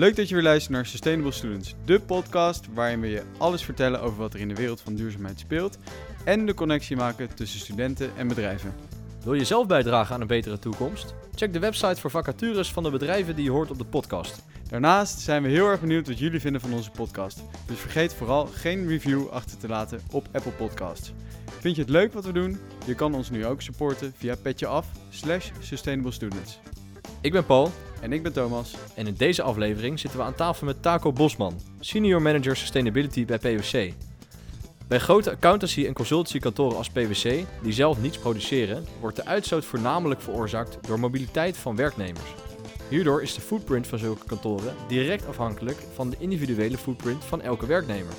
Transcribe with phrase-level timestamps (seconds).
[0.00, 4.00] Leuk dat je weer luistert naar Sustainable Students, de podcast waarin we je alles vertellen
[4.00, 5.78] over wat er in de wereld van duurzaamheid speelt
[6.24, 8.74] en de connectie maken tussen studenten en bedrijven.
[9.24, 11.14] Wil je zelf bijdragen aan een betere toekomst?
[11.34, 14.42] Check de website voor vacatures van de bedrijven die je hoort op de podcast.
[14.68, 17.42] Daarnaast zijn we heel erg benieuwd wat jullie vinden van onze podcast.
[17.66, 21.12] Dus vergeet vooral geen review achter te laten op Apple Podcasts.
[21.58, 22.58] Vind je het leuk wat we doen?
[22.86, 26.58] Je kan ons nu ook supporten via Petje Af slash Sustainable Students.
[27.22, 28.74] Ik ben Paul En ik ben Thomas.
[28.94, 33.38] en in deze aflevering zitten we aan tafel met Taco Bosman, Senior Manager Sustainability bij
[33.38, 33.92] PwC.
[34.88, 40.20] Bij grote accountancy- en consultancykantoren als PwC, die zelf niets produceren, wordt de uitstoot voornamelijk
[40.20, 42.34] veroorzaakt door mobiliteit van werknemers.
[42.88, 47.66] Hierdoor is de footprint van zulke kantoren direct afhankelijk van de individuele footprint van elke
[47.66, 48.14] werknemer.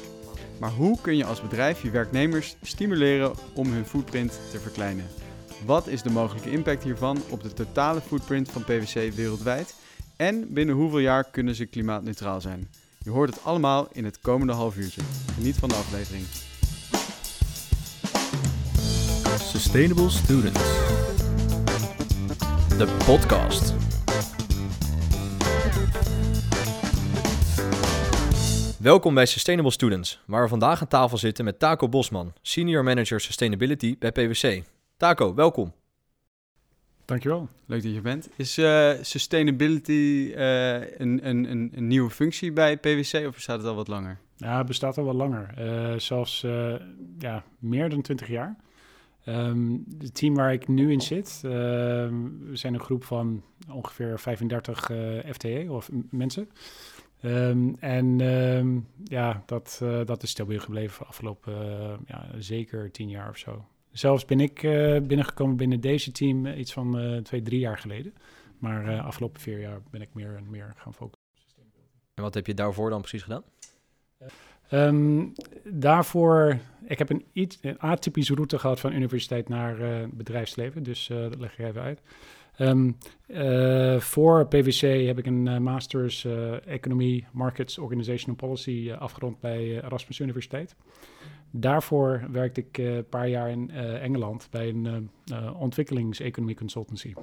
[0.59, 5.05] Maar hoe kun je als bedrijf je werknemers stimuleren om hun footprint te verkleinen?
[5.65, 9.75] Wat is de mogelijke impact hiervan op de totale footprint van PwC wereldwijd?
[10.15, 12.69] En binnen hoeveel jaar kunnen ze klimaatneutraal zijn?
[13.03, 15.01] Je hoort het allemaal in het komende half uurtje.
[15.33, 16.25] Geniet van de aflevering.
[19.39, 20.59] Sustainable Students.
[22.77, 23.73] De podcast.
[28.79, 33.21] Welkom bij Sustainable Students, waar we vandaag aan tafel zitten met Taco Bosman, Senior Manager
[33.21, 34.63] Sustainability bij PwC.
[35.01, 35.73] Taco, welkom.
[37.05, 37.47] Dankjewel.
[37.65, 38.29] Leuk dat je er bent.
[38.35, 43.67] Is eh, sustainability eh, een, een, een, een nieuwe functie bij PwC of bestaat het
[43.67, 44.19] al wat langer?
[44.35, 45.53] Ja, het bestaat al wel langer.
[45.57, 46.75] Eh, zelfs eh,
[47.19, 48.55] ja, meer dan 20 jaar.
[49.25, 52.15] Ehm het team waar ik nu in zit, ehm,
[52.49, 56.49] we zijn een groep van ongeveer 35 eh, FTE of mensen.
[57.21, 61.53] Ehm, en ehm, ja, dat, eh, dat is stabiel gebleven de afgelopen
[62.07, 63.65] ja, zeker 10 jaar of zo.
[63.91, 67.77] Zelfs ben ik eh, binnengekomen binnen deze team eh, iets van eh, twee, drie jaar
[67.77, 68.13] geleden.
[68.57, 71.19] Maar eh afgelopen vier jaar ben ik meer en meer gaan focussen.
[72.13, 73.43] En wat heb je daarvoor dan precies gedaan?
[74.69, 75.25] Ehm,
[75.63, 81.39] daarvoor, ik heb een, iets, een atypische route gehad van universiteit naar bedrijfsleven, dus dat
[81.39, 82.01] leg ik even uit.
[82.61, 82.91] Ehm,
[83.27, 89.83] eh, voor PwC heb ik een Masters eh, Economie, Markets, Organization and Policy afgerond bij
[89.83, 90.75] Erasmus Universiteit.
[91.51, 97.13] Daarvoor werkte ik eh, een paar jaar in eh, Engeland bij een eh, ontwikkelingseconomie consultancy.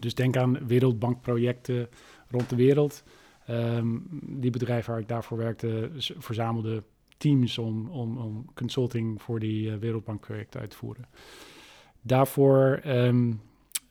[0.00, 1.88] Dus denk aan wereldbankprojecten
[2.30, 3.02] rond de wereld.
[3.46, 3.86] Ehm,
[4.22, 6.82] die bedrijven waar ik daarvoor werkte, z- verzamelde
[7.16, 11.04] teams om, om, om consulting voor die wereldbankprojecten uit te voeren.
[12.02, 13.32] Daarvoor, ehm,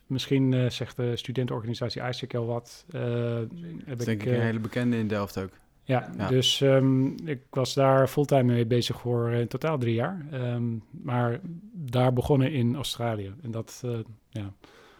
[0.06, 2.84] misschien zegt de studentenorganisatie ISEC al wat.
[2.88, 3.48] eh, Dat
[3.84, 5.50] heb is denk ik een hele bekende in Delft ook.
[5.84, 6.28] Ja, Ja.
[6.28, 10.26] dus ehm, ik was daar fulltime mee bezig voor eh, in totaal drie jaar.
[10.30, 11.40] Ehm, maar
[11.72, 13.32] daar begonnen in Australië.
[13.42, 13.98] En dat eh,
[14.28, 14.52] ja,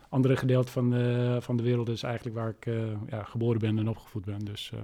[0.08, 2.74] andere gedeelte van de, van de wereld is eigenlijk waar ik eh,
[3.08, 4.38] ja, geboren ben en opgevoed ben.
[4.38, 4.78] Dus eh,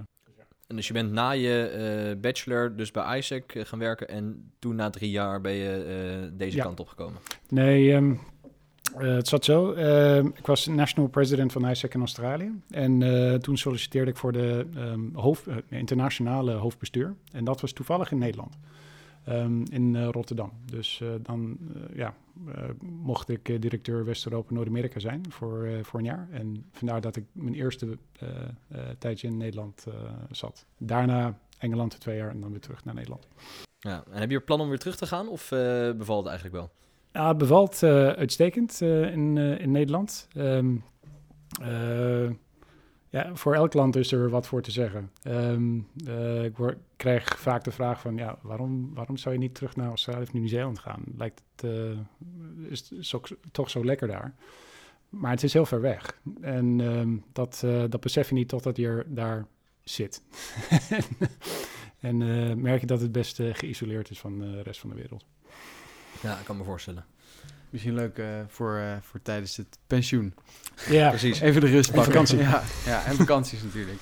[0.66, 4.50] En dus je bent na je eh, bachelor dus bij ISEC eh, gaan werken en
[4.58, 5.72] toen na drie jaar ben je
[6.22, 6.62] eh, deze Ja.
[6.62, 7.20] kant opgekomen.
[7.48, 8.14] Nee, ehm,
[8.98, 9.72] eh, het zat zo.
[9.72, 12.60] Ehm, ik was national president van ISEC in Australië.
[12.70, 17.14] En eh, toen solliciteerde ik voor de ehm, hoofd, eh, internationale hoofdbestuur.
[17.32, 18.58] En dat was toevallig in Nederland.
[19.24, 20.52] Ehm, in Rotterdam.
[20.64, 21.58] Dus dan
[21.94, 22.14] ja,
[22.80, 26.28] mocht ik directeur West-Europa Noord-Amerika zijn voor, voor een jaar.
[26.30, 27.98] En vandaar dat ik mijn eerste
[28.98, 29.86] tijdje in Nederland
[30.30, 30.66] zat.
[30.78, 33.28] Daarna Engeland twee jaar en dan weer terug naar Nederland.
[33.78, 34.04] Ja.
[34.10, 35.48] En heb je er plan om weer terug te gaan of
[35.96, 36.70] bevalt het eigenlijk wel?
[37.16, 40.28] Ja, het bevalt eh, uitstekend eh, in, eh, in Nederland.
[40.32, 40.76] Ehm,
[41.62, 42.30] eh,
[43.08, 45.10] ja, voor elk land is er wat voor te zeggen.
[45.22, 49.54] Ehm, eh, ik word, krijg vaak de vraag van, ja, waarom, waarom zou je niet
[49.54, 51.02] terug naar Australië of Nieuw-Zeeland gaan?
[51.16, 53.14] Lijkt het, eh, is,
[53.52, 54.34] toch zo lekker daar.
[55.08, 56.20] Maar het is heel ver weg.
[56.40, 59.46] En ehm, dat, eh, dat besef je niet totdat je er daar
[59.84, 60.22] zit.
[62.00, 62.16] en
[62.60, 65.24] merk je dat het best geïsoleerd is van de rest van de wereld.
[66.22, 67.04] Ja, ik kan me voorstellen.
[67.70, 70.34] Misschien leuk eh, voor, eh, voor tijdens het pensioen.
[70.88, 71.40] Ja, Precies.
[71.40, 72.12] Even de rust En pakken.
[72.12, 72.38] vakantie.
[72.38, 73.98] Ja, ja, en vakanties natuurlijk.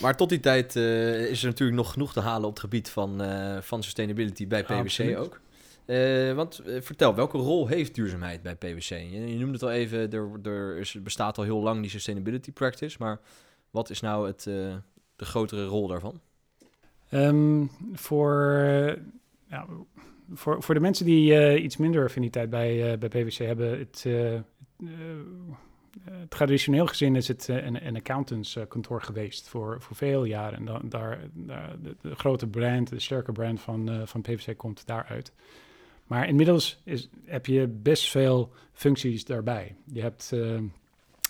[0.00, 2.90] Maar tot die tijd eh, is er natuurlijk nog genoeg te halen op het gebied
[2.90, 5.40] van, eh, van sustainability bij PwC ook.
[5.84, 8.88] Eh, want vertel, welke rol heeft duurzaamheid bij PwC?
[8.88, 12.52] Je, je noemde het al even, er, er is, bestaat al heel lang die sustainability
[12.52, 13.20] practice, maar
[13.70, 14.74] wat is nou het, eh,
[15.16, 16.20] de grotere rol daarvan?
[17.08, 18.32] Ehm, voor,
[19.48, 19.66] ja,
[20.32, 24.06] voor, voor de mensen die eh, iets minder affiniteit bij, eh, bij PwC hebben, het,
[26.04, 30.58] eh, traditioneel gezien is het een, een accountantskantoor geweest voor, voor veel jaren.
[30.58, 31.18] En dan, daar,
[32.00, 35.32] de, grote brand, de sterke brand van, eh, van PwC komt daaruit.
[36.06, 39.74] Maar inmiddels is, heb je best veel functies daarbij.
[39.92, 40.32] Je hebt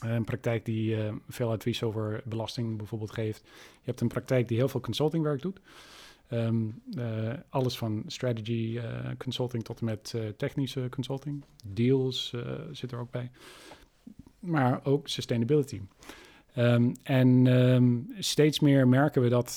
[0.00, 3.42] Een praktijk die uh, veel advies over belasting bijvoorbeeld geeft.
[3.44, 5.60] Je hebt een praktijk die heel veel consultingwerk doet.
[6.32, 8.82] Um, uh, alles van strategy uh,
[9.18, 11.44] consulting tot en met technische consulting.
[11.64, 12.34] Deals
[12.72, 13.30] zit er ook bij.
[14.38, 15.80] Maar ook sustainability.
[16.56, 19.50] Um, en um, steeds meer merken we dat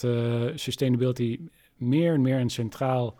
[0.55, 1.39] sustainability
[1.75, 3.19] meer en meer een centraal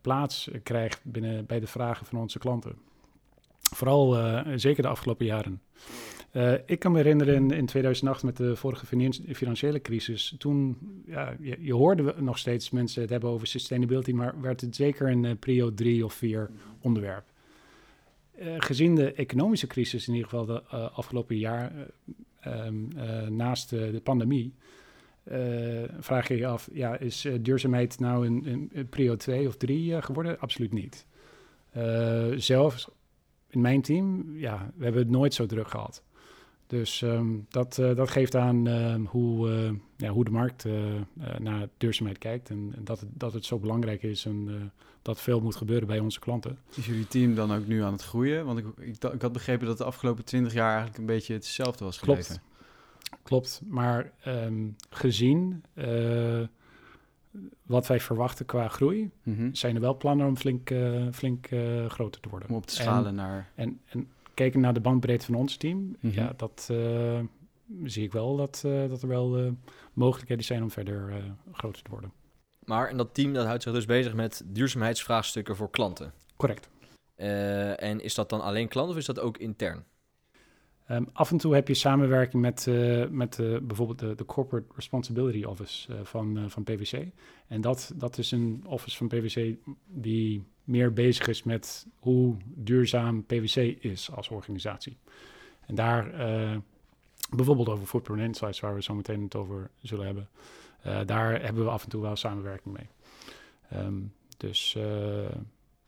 [0.00, 2.76] plaats krijgt binnen, bij de vragen van onze klanten.
[3.74, 4.16] Vooral
[4.58, 5.60] zeker de afgelopen jaren.
[6.36, 8.86] Uh, ik kan me herinneren in, in 2008 met de vorige
[9.32, 10.34] financiële crisis.
[10.38, 14.76] Toen, ja, je, je, hoorde nog steeds mensen het hebben over sustainability, maar werd het
[14.76, 16.50] zeker een uh, prio 3 of 4
[16.80, 17.24] onderwerp.
[18.38, 21.72] Uh, gezien de economische crisis, in ieder geval de afgelopen jaar,
[22.46, 22.88] um,
[23.28, 24.54] naast de pandemie,
[26.00, 30.40] vraag je je af, ja, is duurzaamheid nou een, een, prio 2 of 3 geworden?
[30.40, 31.06] Absoluut niet.
[32.36, 32.88] zelfs
[33.48, 36.02] in mijn team, ja, we hebben het nooit zo druk gehad.
[36.66, 40.64] Dus um, dat, uh, dat geeft aan uh, hoe, uh, ja, hoe de markt
[41.38, 42.50] naar duurzaamheid kijkt.
[42.50, 44.72] En, en, dat, het, dat het zo belangrijk is en
[45.02, 46.58] dat veel moet gebeuren bij onze klanten.
[46.74, 48.44] Is jullie team dan ook nu aan het groeien?
[48.44, 51.84] Want ik, ik, ik had begrepen dat de afgelopen twintig jaar eigenlijk een beetje hetzelfde
[51.84, 52.40] was gebleven.
[53.04, 53.60] Klopt, Klopt.
[53.64, 55.64] maar um, gezien
[57.62, 59.54] wat wij verwachten qua groei, mm -hmm.
[59.54, 60.74] zijn er wel plannen om flink,
[61.12, 61.46] flink
[61.88, 62.48] groter te worden.
[62.48, 63.50] Om op te schalen naar...
[63.54, 66.10] En, en kijken naar de bandbreedte van ons team, mm -hmm.
[66.10, 67.20] ja, dat uh,
[67.84, 69.56] zie ik wel dat, dat er wel
[69.92, 71.12] mogelijkheden zijn om verder
[71.52, 72.12] groter te worden.
[72.64, 76.12] Maar en dat team dat houdt zich dus bezig met duurzaamheidsvraagstukken voor klanten?
[76.36, 76.68] Correct.
[77.76, 79.84] en is dat dan alleen klant of is dat ook intern?
[80.90, 84.66] Um, af en toe heb je samenwerking met, uh, met uh, bijvoorbeeld de, de, Corporate
[84.74, 87.04] Responsibility Office uh, van, van PwC.
[87.48, 89.54] En dat, dat is een office van PwC
[89.86, 94.96] die meer bezig is met hoe duurzaam PwC is als organisatie.
[95.66, 96.10] En daar
[97.30, 100.28] bijvoorbeeld over Footprint Insights, waar we zo meteen het over zullen hebben.
[101.06, 102.88] daar hebben we af en toe wel samenwerking mee.
[103.82, 104.76] Um, dus,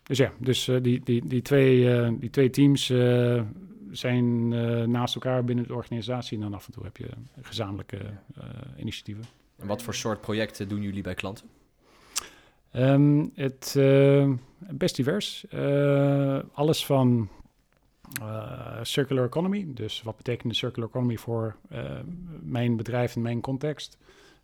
[0.03, 2.87] dus ja, dus die, die, die, twee, die twee teams
[3.91, 4.49] zijn
[4.91, 6.37] naast elkaar binnen de organisatie.
[6.37, 7.09] En dan af en toe heb je
[7.41, 7.99] gezamenlijke
[8.77, 9.25] initiatieven.
[9.57, 11.47] En wat voor soort projecten doen jullie bij klanten?
[12.73, 14.33] Um, het uh,
[14.71, 15.47] best divers.
[16.53, 17.29] alles van
[18.83, 19.67] circular economy.
[19.69, 21.57] Dus wat betekent de circular economy voor
[22.41, 23.99] mijn bedrijf en mijn context?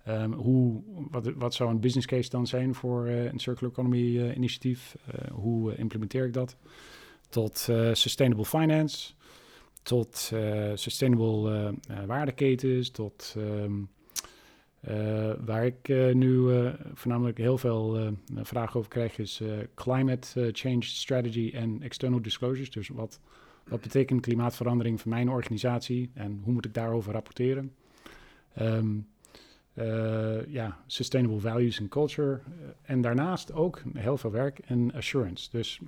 [0.08, 4.96] Um, hoe, wat, wat zou een business case dan zijn voor een circular economy initiatief?
[5.32, 6.56] hoe implementeer ik dat?
[7.28, 7.58] Tot
[7.92, 9.12] sustainable finance
[9.84, 10.32] tot
[10.74, 11.74] sustainable
[12.06, 13.88] waardeketens, tot um,
[15.44, 16.48] waar ik nu
[16.94, 19.42] voornamelijk heel veel vragen over krijg, is
[19.74, 22.70] climate change strategy en external disclosures.
[22.70, 23.20] Dus wat,
[23.68, 27.74] wat betekent klimaatverandering voor mijn organisatie en hoe moet ik daarover rapporteren?
[28.60, 29.06] Um,
[30.48, 32.40] ja, sustainable values and culture.
[32.82, 35.50] en daarnaast ook heel veel werk en assurance.
[35.50, 35.80] Dus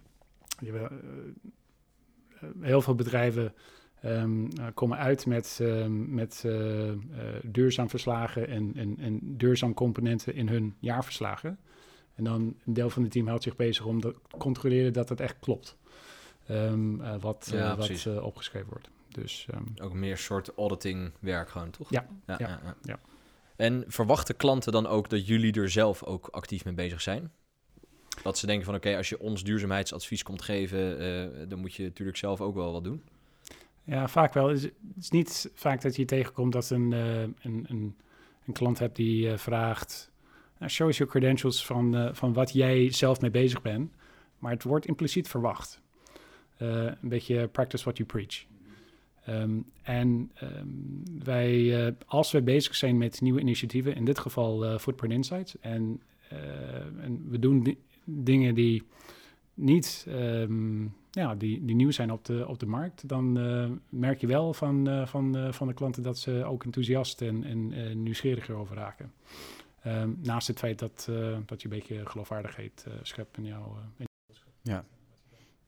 [2.60, 3.52] heel veel bedrijven
[4.04, 6.96] Um, komen uit met, um, met uh, uh,
[7.42, 11.58] duurzaam verslagen en, en, en duurzaam componenten in hun jaarverslagen.
[12.14, 15.20] En dan een deel van het team houdt zich bezig om te controleren dat het
[15.20, 15.76] echt klopt.
[16.50, 18.90] Um, uh, wat ja, wat opgeschreven wordt.
[19.08, 19.46] Dus,
[19.82, 21.90] Ook meer soort auditing werk gewoon, toch?
[21.90, 22.76] Ja, ja, ja, ja.
[22.82, 23.00] ja.
[23.56, 27.32] En verwachten klanten dan ook dat jullie er zelf ook actief mee bezig zijn?
[28.22, 32.18] Dat ze denken van oké, als je ons duurzaamheidsadvies komt geven, dan moet je natuurlijk
[32.18, 33.02] zelf ook wel wat doen.
[33.86, 34.48] Ja, vaak wel.
[34.48, 37.96] Het is niet vaak dat je tegenkomt dat een, uh, een, een,
[38.46, 40.10] een, klant hebt die uh, vraagt...
[40.58, 43.92] Nou, show us your credentials van, uh, van wat jij zelf mee bezig bent.
[44.38, 45.80] Maar het wordt impliciet verwacht.
[46.56, 48.44] een beetje practice what you preach.
[49.28, 55.12] Um, en um, wij, als we bezig zijn met nieuwe initiatieven, in dit geval Footprint
[55.12, 55.58] Insights...
[55.60, 56.02] en,
[57.00, 58.82] en we doen dingen die
[59.54, 60.06] niet...
[60.08, 64.26] Um, ja, die, die nieuw zijn op de, op de markt, dan uh, merk je
[64.26, 68.54] wel van, uh, van, uh, van de klanten dat ze ook enthousiast en, en nieuwsgieriger
[68.54, 69.12] over raken.
[69.82, 71.10] Ehm, naast het feit dat,
[71.46, 73.76] dat je een beetje geloofwaardigheid schept in jouw.
[74.62, 74.84] ja.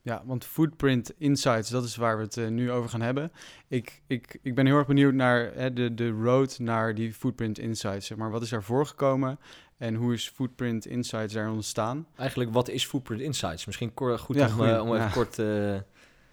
[0.09, 3.31] Ja, want Footprint Insights, dat is waar we het nu over gaan hebben.
[3.67, 7.59] Ik, ik, ik ben heel erg benieuwd naar hè, de, de road naar die Footprint
[7.59, 8.07] Insights.
[8.07, 8.31] Zeg maar.
[8.31, 9.39] Wat is daarvoor gekomen?
[9.77, 12.07] En hoe is Footprint Insights daar ontstaan?
[12.15, 13.65] Eigenlijk, wat is Footprint Insights?
[13.65, 15.39] Misschien goed ja, om, uh, om even kort...
[15.39, 15.75] Uh...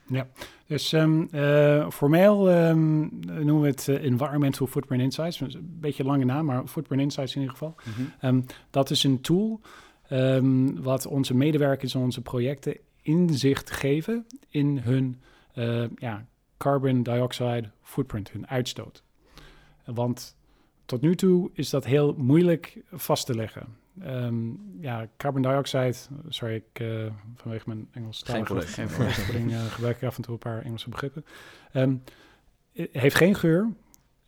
[0.06, 0.26] Ja,
[0.66, 5.40] dus um, uh, formeel um, noemen we het Environmental Footprint Insights.
[5.40, 7.74] Een beetje lange naam, maar Footprint Insights in ieder geval.
[7.84, 8.28] Mm -hmm.
[8.28, 9.60] um, dat is een tool
[10.74, 12.76] wat onze medewerkers en onze projecten
[13.06, 15.20] inzicht geven in hun
[15.98, 19.02] ja, carbon dioxide footprint, hun uitstoot.
[19.84, 20.36] Want
[20.84, 23.76] tot nu toe is dat heel moeilijk vast te leggen.
[24.00, 24.36] Ehm,
[24.80, 25.94] ja, carbon dioxide,
[26.28, 30.62] sorry, ik, uh, vanwege mijn Engels Geen uh, gebruik ik af en toe een paar
[30.62, 31.24] Engelse begrippen.
[31.74, 32.02] Um,
[32.72, 33.72] heeft geen geur,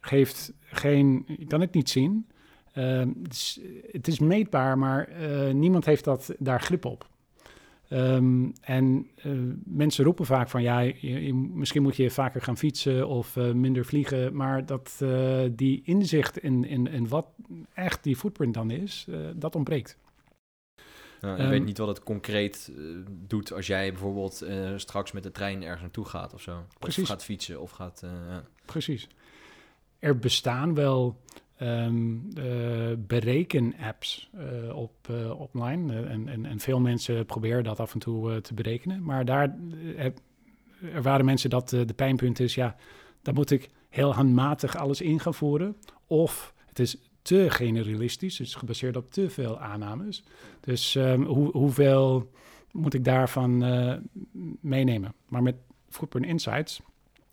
[0.01, 2.27] geeft geen, je kan het niet zien.
[2.75, 7.09] Um, het, is, het, is, meetbaar, maar uh, niemand heeft dat, daar grip op.
[7.91, 12.57] Um, en uh, mensen roepen vaak van ja, je, je, misschien moet je vaker gaan
[12.57, 17.27] fietsen of uh, minder vliegen, maar dat uh, die inzicht in, in, in wat
[17.75, 19.99] echt die footprint dan is, dat ontbreekt.
[21.21, 22.73] Nou, um, weet niet wat het concreet
[23.09, 26.65] doet als jij bijvoorbeeld straks met de trein ergens naartoe gaat of zo.
[26.79, 27.03] Precies.
[27.03, 28.01] Of gaat fietsen of gaat.
[28.03, 28.45] Ja.
[28.65, 29.09] Precies.
[29.99, 31.21] Er bestaan wel
[31.63, 32.45] um, uh,
[32.99, 36.07] bereken-apps uh, op, uh, online.
[36.07, 39.03] en, en, en veel mensen proberen dat af en toe te berekenen.
[39.03, 39.57] Maar daar
[40.95, 42.55] ervaren mensen dat de pijnpunt is...
[42.55, 42.77] ja,
[43.23, 45.77] dan moet ik heel handmatig alles in gaan voeren.
[46.07, 50.25] Of het is te generalistisch, het is gebaseerd op te veel aannames.
[50.61, 50.95] Dus
[51.27, 52.31] hoe, hoeveel
[52.73, 53.59] moet ik daarvan
[54.61, 55.15] meenemen?
[55.29, 55.57] Maar met
[55.89, 56.81] Footprint Insights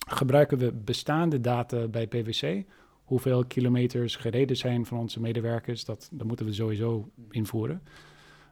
[0.07, 2.63] gebruiken we bestaande data bij PwC
[3.05, 7.81] hoeveel kilometers gereden zijn van onze medewerkers, dat, dat moeten we sowieso invoeren.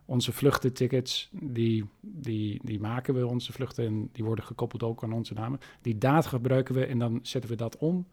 [0.06, 5.14] Onze vluchtentickets, die, die, die maken we, onze vluchten, en die worden gekoppeld ook aan
[5.14, 5.60] onze namen.
[5.82, 8.08] Die data gebruiken we en dan zetten we dat om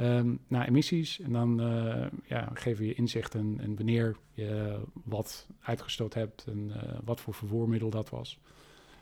[0.00, 1.20] um, naar emissies.
[1.20, 6.44] En dan uh, ja, geven we je inzicht in, in, wanneer je wat uitgestoot hebt
[6.46, 8.38] en uh, wat voor vervoermiddel dat was.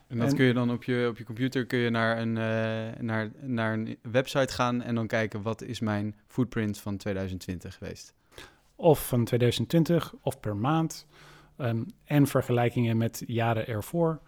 [0.07, 2.35] En dat en, kun je dan op je, op je computer kun je naar een,
[2.35, 7.77] uh, naar, naar een website gaan en dan kijken wat is mijn footprint van 2020
[7.77, 8.13] geweest.
[8.75, 11.07] Of van 2020 of per maand.
[11.57, 14.19] Um, en vergelijkingen met jaren ervoor.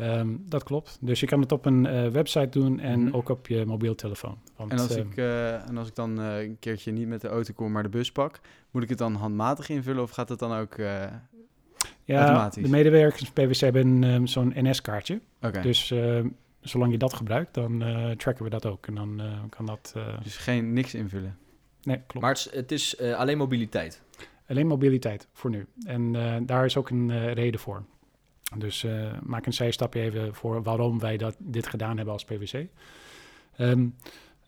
[0.00, 0.98] Um, dat klopt.
[1.00, 3.14] Dus je kan het op een uh, website doen en mm -hmm.
[3.14, 4.38] ook op je mobiel telefoon.
[4.56, 7.52] Want, en, als ik, uh, en als ik dan een keertje niet met de auto
[7.52, 8.40] kom, maar de bus pak,
[8.70, 10.76] moet ik het dan handmatig invullen of gaat het dan ook
[12.04, 15.20] ja, de medewerkers van PwC hebben um, zo'n NS-kaartje.
[15.42, 15.62] Okay.
[15.62, 16.20] Dus uh,
[16.60, 18.86] zolang je dat gebruikt, dan uh, tracken we dat ook.
[18.86, 19.94] En dan uh, kan dat...
[20.22, 21.38] dus geen niks invullen?
[21.82, 22.26] Nee, klopt.
[22.26, 24.02] Maar het is, het is alleen mobiliteit?
[24.48, 25.66] Alleen mobiliteit, voor nu.
[25.84, 26.12] En
[26.46, 27.84] daar is ook een reden voor.
[28.56, 28.86] Dus
[29.22, 32.66] maak een zijstapje even voor waarom wij dat, dit gedaan hebben als PwC.
[33.58, 33.94] Um,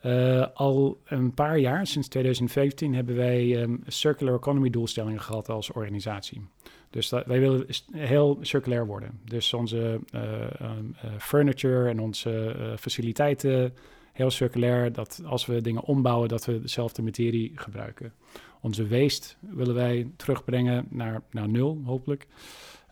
[0.06, 5.72] uh, al een paar jaar, sinds 2015, hebben wij um, circular economy doelstellingen gehad als
[5.72, 6.48] organisatie.
[6.96, 9.20] Dus dat, wij willen heel circulair worden.
[9.24, 10.22] Dus onze uh,
[10.60, 13.74] um, uh, furniture en onze faciliteiten
[14.12, 14.92] heel circulair.
[14.92, 18.12] Dat als we dingen ombouwen, dat we dezelfde materie gebruiken.
[18.60, 22.26] Onze waste willen wij terugbrengen naar, naar nul, hopelijk.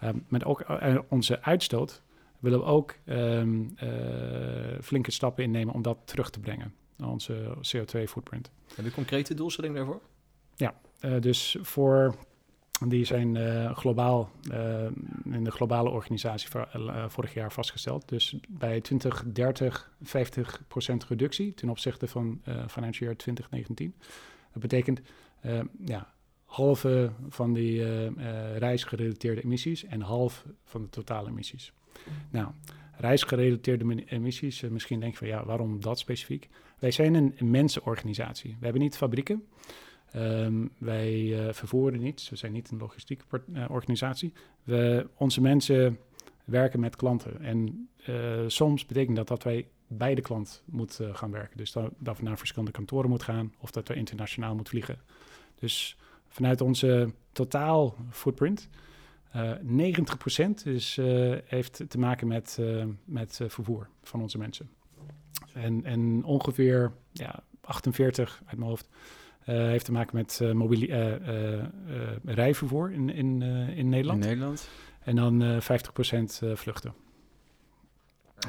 [0.04, 0.66] Um, met ook
[1.08, 2.02] onze uitstoot
[2.38, 3.74] willen we ook um,
[4.82, 8.50] flinke stappen innemen om dat terug te brengen onze CO2-footprint.
[8.74, 10.00] Heb je concrete doelstellingen daarvoor?
[10.56, 12.14] Ja, uh, dus voor
[12.86, 14.84] die zijn uh, globaal uh,
[15.24, 16.48] in de globale organisatie
[17.08, 18.08] vorig jaar vastgesteld.
[18.08, 20.06] Dus bij 2030 50%
[21.08, 23.94] reductie ten opzichte van financieel jaar 2019.
[24.52, 25.00] Dat betekent
[25.84, 26.12] ja,
[26.44, 27.84] halve van die
[28.58, 31.72] reisgerelateerde emissies en half van de totale emissies.
[32.30, 32.48] Nou,
[32.96, 36.48] reisgerelateerde emissies, misschien denk je van ja, waarom dat specifiek?
[36.78, 38.56] Wij zijn een mensenorganisatie.
[38.58, 39.44] We hebben niet fabrieken.
[40.16, 42.30] Um, wij uh, vervoeren niets.
[42.30, 43.24] We zijn niet een logistieke
[43.68, 44.32] organisatie.
[44.62, 45.98] We, onze mensen
[46.44, 47.40] werken met klanten.
[47.40, 51.56] En uh, soms betekent dat dat wij bij de klant moeten gaan werken.
[51.56, 54.98] Dus dat, we naar verschillende kantoren moeten gaan of dat we internationaal moeten vliegen.
[55.54, 55.96] Dus
[56.28, 58.68] vanuit onze totaal footprint,
[59.36, 59.38] 90%
[60.64, 60.98] is,
[61.44, 62.58] heeft te maken met,
[63.04, 64.68] met vervoer van onze mensen.
[65.52, 68.88] En, en ongeveer ja, 48 uit mijn hoofd
[69.44, 71.12] heeft te maken met mobilie, uh,
[72.24, 73.42] rijvervoer in, in,
[73.76, 74.24] in Nederland.
[74.24, 74.68] In Nederland.
[75.00, 76.94] En dan 50% vluchten.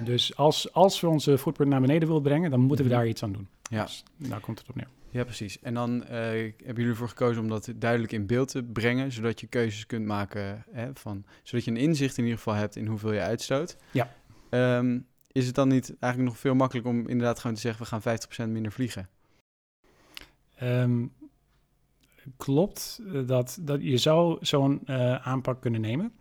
[0.03, 2.99] Dus als, als we onze footprint naar beneden willen brengen, dan moeten we mhm.
[2.99, 3.47] daar iets aan doen.
[3.69, 3.83] Ja.
[3.83, 4.87] Dus daar komt het op neer.
[5.15, 5.59] Ja, precies.
[5.61, 9.47] En dan hebben jullie ervoor gekozen om dat duidelijk in beeld te brengen, zodat je
[9.47, 13.11] keuzes kunt maken, hè, van, zodat je een inzicht in ieder geval hebt in hoeveel
[13.13, 13.77] je uitstoot.
[13.91, 14.13] Ja.
[14.77, 17.83] Um, is het dan niet eigenlijk nog veel makkelijker om inderdaad gewoon te zeggen...
[17.83, 19.09] we gaan 50% minder vliegen?
[20.63, 21.11] Um,
[22.37, 26.11] klopt, eh, dat, dat je zou zo'n uh, aanpak kunnen nemen.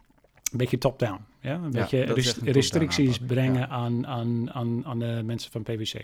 [0.53, 1.21] Een beetje top-down.
[1.41, 1.55] Ja?
[1.55, 3.69] Een ja, beetje rest restricties brengen ja.
[3.69, 5.95] aan, aan, aan, aan de mensen van PwC.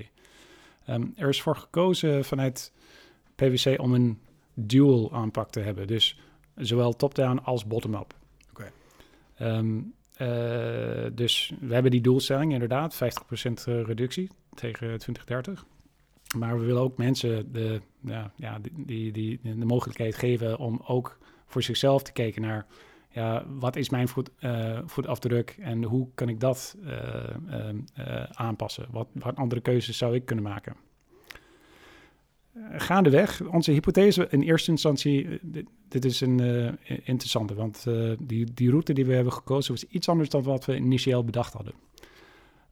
[0.88, 2.72] Um, er is voor gekozen vanuit
[3.34, 4.18] PwC om een
[4.54, 5.86] dual aanpak te hebben.
[5.86, 6.18] Dus
[6.56, 8.14] zowel top-down als bottom-up.
[8.50, 8.70] Oké.
[9.36, 9.56] Okay.
[9.56, 12.98] Um, uh, dus we hebben die doelstelling inderdaad, 50%
[13.64, 15.64] reductie tegen 2030.
[16.36, 21.18] Maar we willen ook mensen de, ja, ja, die, die, de mogelijkheid geven om ook
[21.46, 22.66] voor zichzelf te kijken naar
[23.12, 24.08] ja, wat is mijn
[24.40, 26.92] uh, voetafdruk en hoe kan ik dat uh,
[27.98, 28.86] uh, aanpassen?
[28.90, 30.76] Wat, wat andere keuzes zou ik kunnen maken?
[32.72, 36.40] gaandeweg, onze hypothese in eerste instantie, dit, dit is een
[36.84, 37.86] interessante, want
[38.18, 41.52] die, die route die we hebben gekozen was iets anders dan wat we initieel bedacht
[41.52, 41.74] hadden.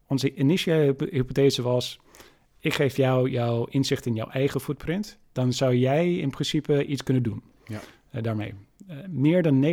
[0.07, 2.00] Onze initiële hypothese was,
[2.59, 7.03] ik geef jou jouw inzicht in jouw eigen footprint, dan zou jij in principe iets
[7.03, 7.81] kunnen doen ja.
[8.21, 8.55] daarmee.
[8.91, 9.69] Uh, meer dan 90%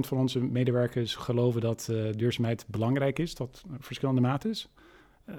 [0.00, 4.68] van onze medewerkers geloven dat uh, duurzaamheid belangrijk is, tot verschillende mates.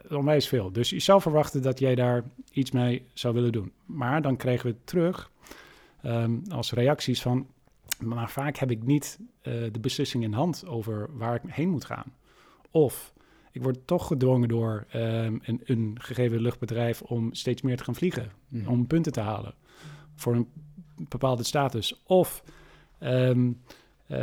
[0.10, 0.72] Onwijs veel.
[0.72, 3.72] Dus je zou verwachten dat jij daar iets mee zou willen doen.
[3.86, 5.32] Maar dan krijgen we terug
[6.06, 7.48] um, als reacties van,
[8.00, 12.14] maar vaak heb ik niet de beslissing in hand over waar ik heen moet gaan.
[12.72, 13.14] Of
[13.51, 17.96] ik word toch gedwongen door um, een, een, gegeven luchtbedrijf om steeds meer te gaan
[17.96, 18.67] vliegen, mm.
[18.67, 19.53] om punten te halen
[20.15, 20.48] voor een
[20.96, 22.01] bepaalde status.
[22.03, 22.43] Of
[23.03, 23.62] Um,
[24.08, 24.17] uh,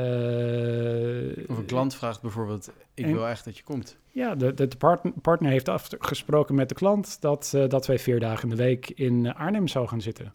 [1.46, 3.96] of een klant vraagt bijvoorbeeld, ik wil echt dat je komt.
[4.10, 8.20] Ja, de, de partner, partner heeft afgesproken met de klant dat, uh, dat wij vier
[8.20, 10.34] dagen in de week in Arnhem zouden gaan zitten.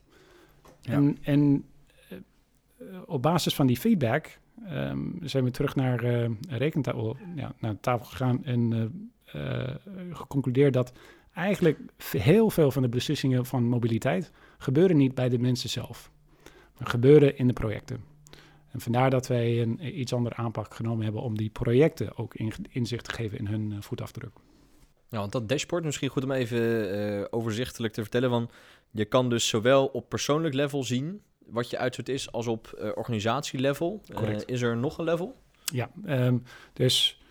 [0.82, 0.94] Ja.
[0.94, 1.66] En, en
[3.06, 8.06] op basis van die feedback um, zijn we terug naar uh, rekentafel, ja, naar tafel
[8.06, 8.92] gegaan en
[10.12, 10.94] geconcludeerd dat
[11.34, 11.80] eigenlijk
[12.18, 16.12] heel veel van de beslissingen van mobiliteit gebeuren niet bij de mensen zelf,
[16.78, 18.04] maar gebeuren in de projecten.
[18.72, 22.54] En vandaar dat wij een iets andere aanpak genomen hebben om die projecten ook in,
[22.70, 24.32] inzicht te geven in hun voetafdruk.
[25.10, 28.30] Ja, want dat dashboard misschien goed om even overzichtelijk te vertellen.
[28.30, 28.52] Want
[28.92, 32.90] je kan dus zowel op persoonlijk level zien wat je uitzet is, als op uh,
[32.96, 34.02] organisatielevel.
[34.46, 35.36] is er nog een level?
[35.64, 37.22] Ja, um, dus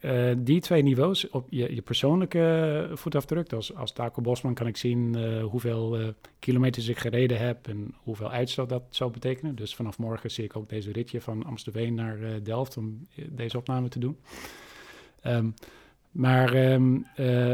[0.00, 4.76] uh, die twee niveaus, op je, je persoonlijke voetafdruk, als, als Taco Bosman kan ik
[4.76, 9.54] zien uh, hoeveel uh, kilometers ik gereden heb en hoeveel uitstoot dat zou betekenen.
[9.54, 13.88] Dus vanaf morgen zie ik ook deze ritje van Amstelveen naar Delft om deze opname
[13.88, 14.18] te doen.
[15.26, 15.54] Um,
[16.10, 17.06] maar um,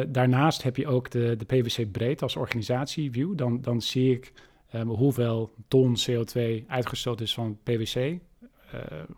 [0.09, 3.37] daarnaast heb je ook de, de PwC breed als organisatieview.
[3.37, 4.33] Dan, dan zie ik
[4.75, 8.19] um, hoeveel ton CO2 uitgestoten is van PwC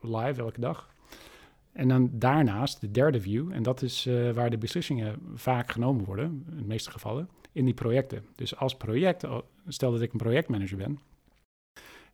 [0.01, 0.95] live elke dag.
[1.73, 6.05] En dan daarnaast de derde view, en dat is uh, waar de beslissingen vaak genomen
[6.05, 8.25] worden, in de meeste gevallen, in die projecten.
[8.35, 9.27] Dus als project,
[9.67, 10.99] stel dat ik een projectmanager ben,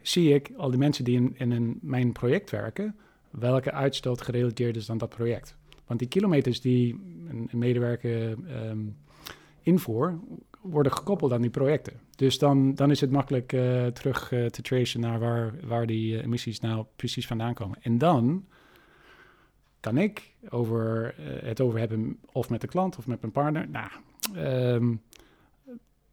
[0.03, 2.96] zie ik al die mensen die in, in mijn project werken,
[3.31, 5.57] welke uitstoot gerelateerd is aan dat project.
[5.87, 6.94] Want die kilometers die
[7.29, 8.31] een, een medewerker
[8.68, 8.96] um,
[9.62, 10.18] invoer,
[10.60, 12.00] worden gekoppeld aan die projecten.
[12.16, 16.22] Dus dan, dan is het makkelijk uh, terug uh, te tracen naar waar, waar die
[16.22, 17.78] emissies nou precies vandaan komen.
[17.82, 18.44] En dan
[19.80, 23.68] kan ik over, het over hebben of met de klant of met mijn partner.
[23.68, 23.90] Nou,
[24.74, 25.02] um,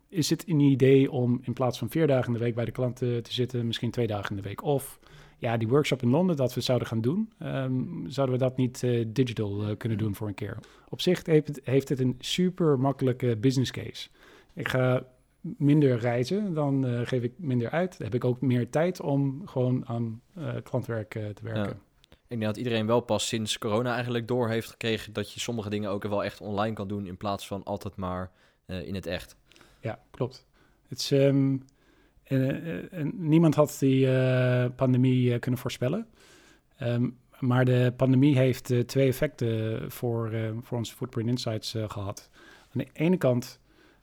[0.07, 2.71] is het een idee om in plaats van vier dagen in de week bij de
[2.71, 4.63] klant te, te, zitten, misschien twee dagen in de week?
[4.63, 4.99] Of
[5.37, 8.87] ja, die workshop in Londen dat we zouden gaan doen, um, zouden we dat niet
[9.07, 10.57] digital kunnen doen voor een keer?
[10.89, 14.09] Op zich heeft het, heeft het een super makkelijke business case.
[14.55, 15.05] Ik ga
[15.39, 17.97] minder reizen, dan uh, geef ik minder uit.
[17.97, 20.21] Dan heb ik ook meer tijd om gewoon aan
[20.63, 21.63] klantwerk te werken.
[21.63, 21.83] Ja.
[22.27, 25.69] Ik denk dat iedereen wel pas sinds corona eigenlijk door heeft gekregen dat je sommige
[25.69, 28.31] dingen ook wel echt online kan doen in plaats van altijd maar
[28.67, 29.35] uh, in het echt.
[29.79, 30.45] Ja, klopt.
[30.87, 31.63] Het is, um,
[32.27, 34.07] uh, uh, niemand had die
[34.69, 36.07] pandemie kunnen voorspellen.
[36.81, 42.29] Um, maar de pandemie heeft twee effecten voor, voor onze Footprint Insights gehad.
[42.61, 43.59] Aan de ene kant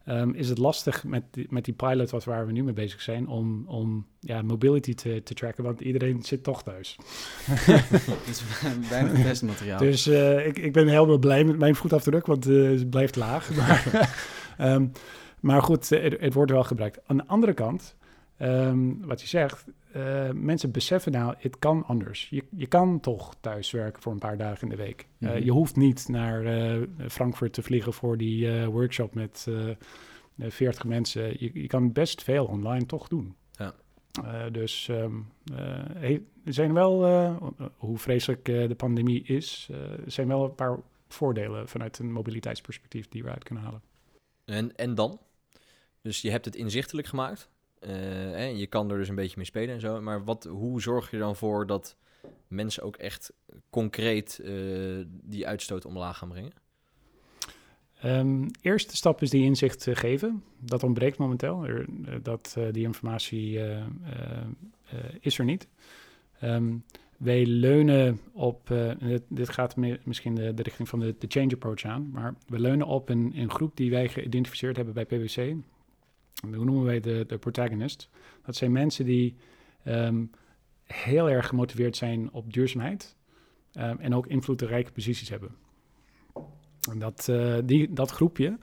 [0.08, 3.00] Um, is het lastig met die, met die pilot wat waar we nu mee bezig
[3.00, 6.96] zijn om, om ja, mobility te, te tracken, want iedereen zit toch thuis.
[7.46, 8.42] Het is
[8.88, 9.78] bijna testmateriaal.
[9.78, 13.50] Dus uh, ik, ik ben heel blij met mijn voetafdruk, want uh, het blijft laag.
[13.56, 14.10] Maar,
[14.60, 14.92] um,
[15.40, 17.00] maar goed, het, het, wordt wel gebruikt.
[17.06, 17.96] Aan de andere kant,
[18.42, 22.28] um, wat je zegt, uh, mensen beseffen nou, het kan anders.
[22.28, 25.06] Je, je kan toch thuis werken voor een paar dagen in de week.
[25.18, 25.44] Mm -hmm.
[25.44, 29.46] je hoeft niet naar uh, Frankfurt te vliegen voor die workshop met
[30.38, 31.22] 40 mensen.
[31.22, 33.34] Je, je, kan best veel online toch doen.
[33.50, 33.74] Ja.
[34.50, 35.26] dus um,
[36.44, 37.04] er zijn wel,
[37.76, 40.78] hoe vreselijk de pandemie is, er zijn wel een paar
[41.08, 43.82] voordelen vanuit een mobiliteitsperspectief die we uit kunnen halen.
[44.44, 45.20] En, en dan?
[46.02, 47.50] Dus je hebt het inzichtelijk gemaakt.
[47.86, 50.00] Uh, je kan er dus een beetje mee spelen en zo.
[50.00, 51.96] Maar wat, hoe zorg je dan voor dat
[52.48, 53.32] mensen ook echt
[53.70, 56.52] concreet uh, die uitstoot omlaag gaan brengen?
[58.04, 60.42] Um, eerste stap is die inzicht uh, geven.
[60.58, 61.64] Dat ontbreekt momenteel.
[61.64, 61.86] Er,
[62.22, 63.60] dat, die informatie
[65.20, 65.68] is er niet.
[66.42, 66.84] Um,
[67.16, 68.68] wij leunen op,
[68.98, 72.60] dit, dit, gaat misschien de, de, richting van de, de change approach aan, maar we
[72.60, 75.54] leunen op een, een groep die wij geïdentificeerd hebben bij PwC.
[76.50, 78.08] Hoe noemen wij de, de protagonist?
[78.44, 79.36] Dat zijn mensen die
[79.84, 80.30] um,
[80.84, 83.16] heel erg gemotiveerd zijn op duurzaamheid
[83.72, 85.56] um, en ook invloedrijke posities hebben.
[86.90, 88.58] En dat, uh, die, dat groepje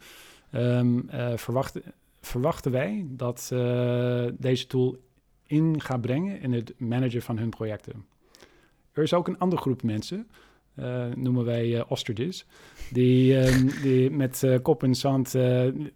[0.53, 1.83] um, uh, verwachten,
[2.21, 4.97] verwachten wij dat uh, deze tool
[5.45, 8.05] in gaat brengen in het managen van hun projecten.
[8.91, 10.27] Er is ook een andere groep mensen,
[10.75, 12.45] uh, noemen wij uh, ostriches,
[12.91, 15.31] die, um, die met uh, kop en zand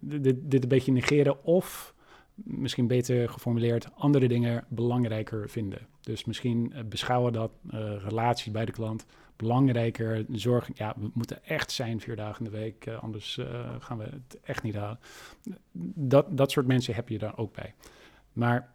[0.00, 1.94] dit, dit een beetje negeren of
[2.34, 5.78] misschien beter geformuleerd andere dingen belangrijker vinden.
[6.00, 7.50] Dus misschien beschouwen dat
[8.04, 9.06] relatie bij de klant
[9.36, 13.40] belangrijker, zorgen, ja, we moeten echt zijn vier dagen in de week, anders
[13.78, 14.98] gaan we het echt niet halen.
[15.94, 17.74] Dat, dat soort mensen heb je daar ook bij.
[18.32, 18.73] Maar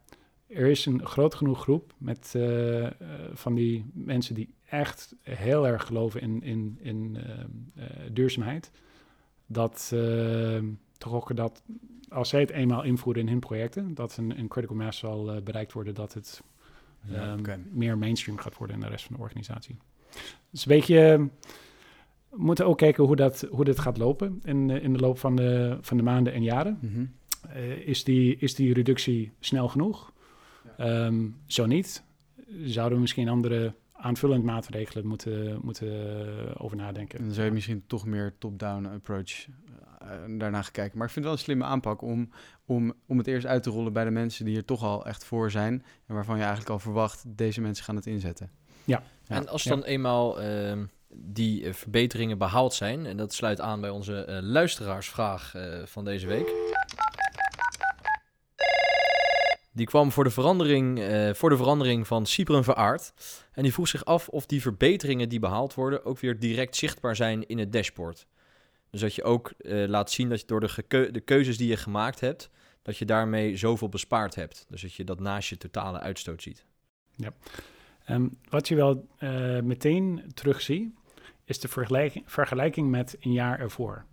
[0.49, 2.89] er is een groot genoeg groep met uh, uh,
[3.33, 7.17] van die mensen die echt heel erg geloven in, in, in
[7.77, 8.71] uh, duurzaamheid.
[9.45, 9.95] Dat
[10.97, 11.63] toch ook dat
[12.09, 15.73] als zij het eenmaal invoeren in hun projecten, dat een, een critical mass zal bereikt
[15.73, 16.41] worden, dat het
[17.05, 17.59] ja, um, okay.
[17.71, 19.77] meer mainstream gaat worden in de rest van de organisatie.
[20.49, 21.29] Dus een beetje.
[22.29, 25.35] We moeten ook kijken hoe dat, hoe dat gaat lopen in, in de loop van
[25.35, 26.77] de, van de maanden en jaren.
[26.81, 27.11] Mm -hmm.
[27.85, 30.11] is, die, is die reductie snel genoeg?
[30.79, 32.03] Um, zo niet,
[32.63, 37.19] zouden we misschien andere aanvullend maatregelen moeten, moeten over nadenken.
[37.19, 40.97] En dan zou je misschien toch meer top-down approach uh, daarna gaan kijken.
[40.97, 42.29] Maar ik vind het wel een slimme aanpak om,
[42.65, 45.23] om, om het eerst uit te rollen bij de mensen die er toch al echt
[45.23, 45.83] voor zijn.
[46.05, 48.51] En waarvan je eigenlijk al verwacht, deze mensen gaan het inzetten.
[48.83, 49.03] Ja.
[49.27, 49.35] ja.
[49.35, 50.73] En als dan eenmaal uh,
[51.13, 55.53] die uh, verbeteringen behaald zijn, en dat sluit aan bij onze uh, luisteraarsvraag
[55.85, 56.51] van deze week.
[59.79, 63.13] Die kwam voor de verandering, uh, voor de verandering van Cypern Veraard.
[63.51, 67.15] En die vroeg zich af of die verbeteringen die behaald worden ook weer direct zichtbaar
[67.15, 68.27] zijn in het dashboard.
[68.89, 71.77] Dus dat je ook uh, laat zien dat je door de, de keuzes die je
[71.77, 72.49] gemaakt hebt,
[72.81, 74.65] dat je daarmee zoveel bespaard hebt.
[74.69, 76.65] Dus dat je dat naast je totale uitstoot ziet.
[77.15, 77.33] Ja.
[78.09, 80.93] Um, wat je wel uh, meteen terugziet,
[81.45, 84.05] is de vergelijking, vergelijking met een jaar ervoor.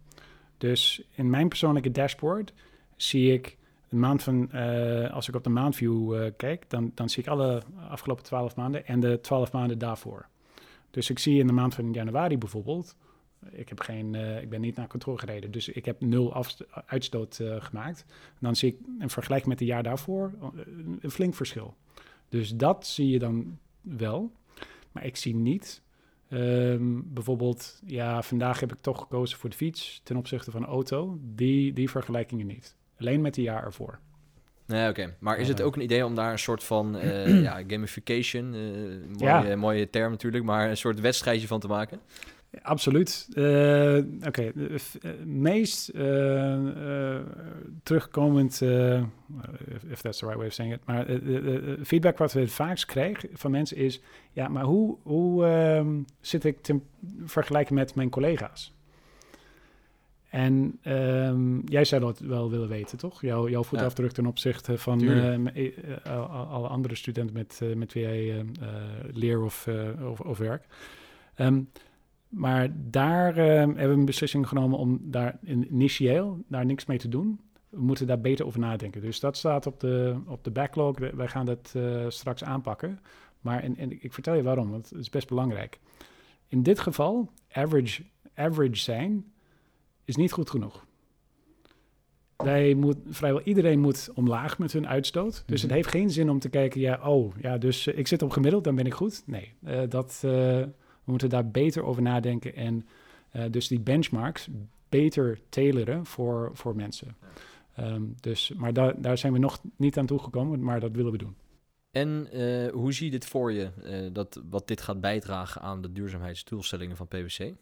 [0.59, 2.53] Dus in mijn persoonlijke dashboard
[2.97, 3.57] zie ik
[3.89, 7.29] de maand van, uh, als ik op de maandview uh, kijk, dan, dan zie ik
[7.29, 10.29] alle afgelopen twaalf maanden en de twaalf maanden daarvoor.
[10.91, 12.97] Dus ik zie in de maand van januari bijvoorbeeld,
[13.51, 16.45] ik, heb geen, uh, ik ben niet naar controle gereden, dus ik heb nul
[16.87, 18.05] uitstoot gemaakt.
[18.41, 20.33] Dan zie ik in vergelijking met het jaar daarvoor
[21.01, 21.77] een flink verschil.
[22.29, 24.33] Dus dat zie je dan wel.
[24.93, 25.85] Maar ik zie niet
[26.31, 30.67] Um, bijvoorbeeld, ja, vandaag heb ik toch gekozen voor de fiets ten opzichte van de
[30.67, 31.19] auto.
[31.23, 32.77] Die, die vergelijkingen niet.
[32.99, 33.99] Alleen met de jaar ervoor.
[34.67, 35.01] Nee, oké.
[35.01, 35.15] Okay.
[35.19, 38.61] Maar is het ook een idee om daar een soort van uh, ja, gamification, uh,
[39.19, 39.57] mooie, ja.
[39.57, 42.01] mooie term natuurlijk, maar een soort wedstrijdje van te maken?
[42.63, 43.29] Absoluut.
[43.35, 44.53] Uh, Oké, okay.
[45.25, 45.93] meest
[47.83, 48.61] terugkomend,
[49.89, 51.07] if that's the right way of saying it, maar
[51.83, 54.01] feedback wat we het vaakst krijgen van mensen is,
[54.33, 56.81] ja, maar hoe, hoe um, zit ik te
[57.25, 58.76] vergelijken met mijn collega's?
[60.37, 63.21] En um, jij zou dat wel willen weten, toch?
[63.21, 68.03] Jouw, jouw voetafdruk ten opzichte van uh, uh, alle andere studenten met, uh, met wie
[68.03, 68.45] jij
[69.11, 69.69] leer of,
[70.05, 70.67] of, of, werk.
[71.37, 71.71] Um,
[72.29, 77.41] maar daar hebben we een beslissing genomen om daar initieel daar niks mee te doen.
[77.69, 79.01] We moeten daar beter over nadenken.
[79.01, 80.99] Dus dat staat op de, op de backlog.
[80.99, 81.75] Wij gaan dat
[82.09, 83.01] straks aanpakken.
[83.41, 85.79] Maar en, en ik vertel je waarom, want het is best belangrijk.
[86.49, 88.03] In dit geval, average,
[88.35, 89.25] average zijn
[90.07, 90.87] is niet goed genoeg.
[92.37, 95.43] Wij moet, vrijwel iedereen moet omlaag met hun uitstoot.
[95.47, 95.79] Dus het mhm.
[95.79, 98.65] heeft geen zin om te kijken, ja, oh, ja, dus uh, ik zit op gemiddeld,
[98.65, 99.23] dan ben ik goed.
[99.27, 100.71] Nee, uh, dat, uh, we
[101.05, 102.87] moeten daar beter over nadenken en
[103.51, 104.49] dus die benchmarks
[104.89, 107.17] beter tailoren voor, voor mensen.
[107.81, 111.19] Um, dus, maar da daar zijn we nog niet aan toegekomen, maar dat willen we
[111.19, 111.37] doen.
[111.91, 112.29] En
[112.73, 113.71] hoe zie je dit voor je,
[114.13, 117.53] dat, wat dit gaat bijdragen aan de duurzaamheidsdoelstellingen van PwC?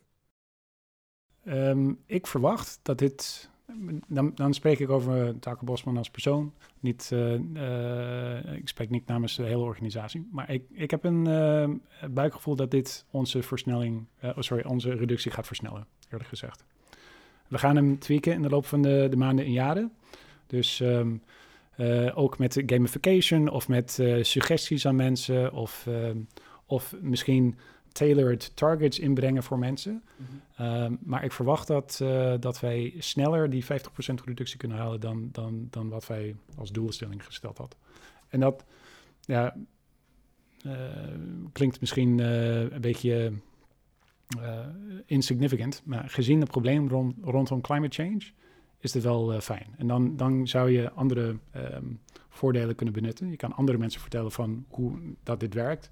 [1.48, 3.48] Um, ik verwacht dat dit.
[4.06, 6.52] Dan, dan spreek ik over Taco Bosman als persoon.
[6.80, 10.28] Niet, uh, uh, ik spreek niet namens de hele organisatie.
[10.30, 11.68] Maar ik, ik heb een uh,
[12.10, 14.06] buikgevoel dat dit onze versnelling.
[14.22, 16.64] Oh, sorry, onze reductie gaat versnellen, eerlijk gezegd.
[17.48, 19.92] We gaan hem tweaken in de loop van de, de maanden en jaren.
[20.46, 21.22] Dus um,
[22.14, 25.52] ook met gamification of met suggesties aan mensen.
[25.52, 26.18] Of, ehm,
[26.66, 27.56] of misschien
[27.94, 30.02] tailored targets inbrengen voor mensen.
[30.16, 30.26] Mm
[30.56, 30.66] -hmm.
[30.66, 33.66] um, maar ik verwacht dat, uh, dat wij sneller die 50%
[34.24, 37.78] reductie kunnen halen dan, dan, dan wat wij als doelstelling gesteld hadden.
[38.28, 38.64] En dat,
[39.20, 39.56] ja,
[41.52, 43.32] klinkt misschien een beetje
[45.06, 48.22] insignificant, maar gezien het probleem rond, rondom climate change
[48.78, 49.74] is dit wel fijn.
[49.76, 51.84] En dan, dan zou je andere ehm,
[52.28, 53.30] voordelen kunnen benutten.
[53.30, 55.90] Je kan andere mensen vertellen van hoe dat dit werkt.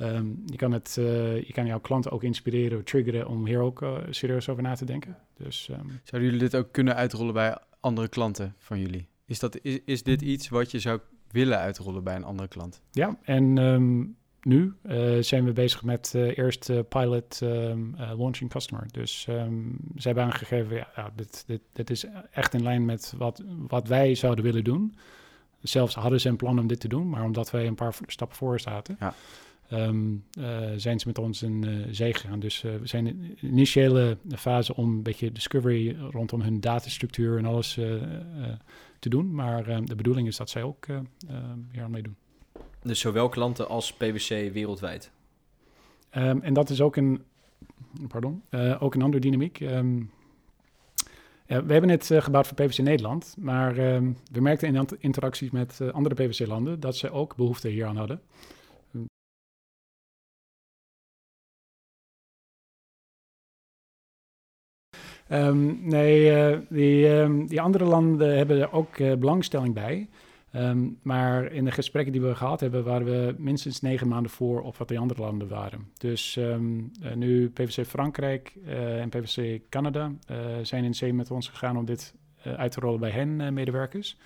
[0.00, 3.82] Ehm, je, kan het, uh, je kan jouw klanten ook inspireren, triggeren om hier ook
[3.82, 5.16] uh, serieus over na te denken.
[5.36, 6.00] Dus, um...
[6.02, 9.06] Zouden jullie dit ook kunnen uitrollen bij andere klanten van jullie?
[9.26, 12.82] Is, dat, is, is dit iets wat je zou willen uitrollen bij een andere klant?
[12.90, 17.38] Ja, en um, nu uh, zijn we bezig met eerst pilot
[18.16, 18.86] launching customer.
[18.90, 19.48] Dus ze
[19.96, 24.14] hebben aangegeven, ja, ja, dit, dit, dit is echt in lijn met wat, wat wij
[24.14, 24.96] zouden willen doen.
[25.62, 28.36] Zelfs hadden ze een plan om dit te doen, maar omdat wij een paar stappen
[28.36, 29.14] voor zaten, ja.
[29.72, 32.40] Um, uh, zijn ze met ons in uh, zee gegaan.
[32.40, 37.38] Dus uh, we zijn in de initiële fase om een beetje discovery rondom hun datastructuur
[37.38, 37.74] en alles
[38.98, 39.34] te doen.
[39.34, 40.86] Maar ehm, de bedoeling is dat zij ook
[41.72, 42.16] hier aan meedoen.
[42.82, 45.10] Dus zowel klanten als PwC wereldwijd?
[46.16, 47.22] Um, en dat is ook een,
[48.08, 48.42] pardon,
[48.78, 49.60] ook een andere dynamiek.
[49.60, 50.10] Um,
[51.46, 53.74] ja, we hebben het uh, gebouwd voor PwC Nederland, maar
[54.32, 58.20] we merkten in interacties met andere PwC-landen dat ze ook behoefte hieraan hadden.
[65.32, 70.08] Um, nee, eh, die, um, die, andere landen hebben er ook belangstelling bij.
[70.56, 74.62] Um, maar in de gesprekken die we gehad hebben, waren we minstens negen maanden voor
[74.62, 75.88] op wat die andere landen waren.
[75.98, 76.56] Dus uh,
[77.14, 80.12] nu PVC Frankrijk en PVC Canada
[80.62, 84.16] zijn in zee met ons gegaan om dit uit te rollen bij hen medewerkers.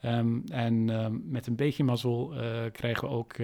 [0.00, 0.84] En
[1.30, 2.32] met een beetje mazzel
[2.72, 3.36] krijgen we ook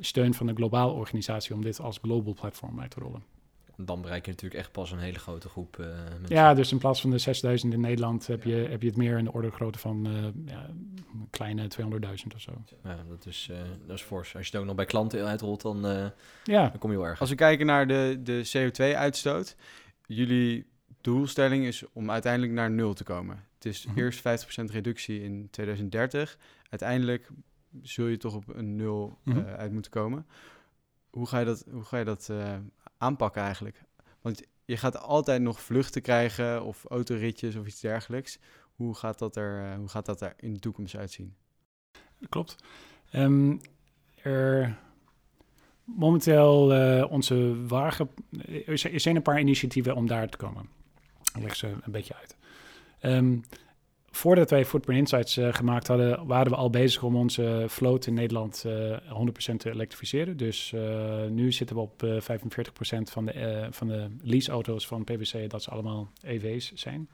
[0.00, 3.33] steun van de globale organisatie om dit als global platform uit te rollen
[3.76, 6.36] dan bereik je natuurlijk echt pas een hele grote groep uh, mensen.
[6.36, 9.18] Ja, dus in plaats van de 6000 in Nederland heb, je, heb je het meer
[9.18, 11.86] in de orde grootte van uh, ja, een kleine 200.000
[12.34, 12.62] of zo.
[12.84, 13.56] Ja, dat is, uh,
[13.86, 14.36] dat is fors.
[14.36, 15.80] Als je het ook nog bij klanten uitrolt, dan,
[16.44, 16.68] ja.
[16.68, 17.20] dan kom je wel erg.
[17.20, 19.56] Als we kijken naar de, de CO2-uitstoot,
[20.06, 20.66] jullie
[21.00, 23.44] doelstelling is om uiteindelijk naar nul te komen.
[23.54, 23.96] Het is -hmm.
[23.96, 24.22] eerst 50%
[24.64, 26.38] reductie in 2030.
[26.70, 27.28] Uiteindelijk
[27.82, 29.44] zul je toch op een nul -hmm.
[29.44, 30.26] uit moeten komen.
[31.10, 32.30] Hoe ga je dat, hoe ga je dat
[32.98, 33.82] aanpakken eigenlijk?
[34.20, 38.38] Want je gaat altijd nog vluchten krijgen of autoritjes of iets dergelijks.
[38.74, 41.34] Hoe gaat dat er, uh, hoe gaat dat er in de toekomst uitzien?
[42.28, 42.56] Klopt.
[43.12, 43.60] Um,
[44.22, 44.78] er,
[45.84, 48.10] momenteel uh, onze wagen...
[48.66, 50.68] Er zijn een paar initiatieven om daar te komen.
[51.34, 52.36] Ik leg ze een beetje uit.
[53.00, 53.42] Um,
[54.16, 58.14] voordat wij Footprint Insights uh, gemaakt hadden, waren we al bezig om onze vloot in
[58.14, 59.00] Nederland uh, eh,
[59.52, 60.36] 100% te elektrificeren.
[60.36, 60.74] Dus
[61.28, 62.06] nu zitten we op 45%
[63.02, 67.08] van de, van de leaseauto's van PwC, dat ze allemaal EV's zijn.